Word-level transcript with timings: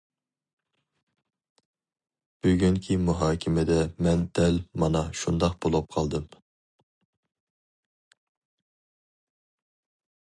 بۈگۈنكى 2.47 2.97
مۇھاكىمىدە 3.09 3.77
مەن 4.07 4.25
دەل 4.39 4.57
مانا 4.85 5.03
شۇنداق 5.21 5.61
بولۇپ 5.67 5.93
قالدىم. 5.97 6.29